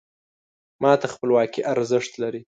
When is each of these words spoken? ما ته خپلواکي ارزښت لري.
ما 0.81 0.91
ته 1.01 1.07
خپلواکي 1.13 1.61
ارزښت 1.73 2.11
لري. 2.21 2.41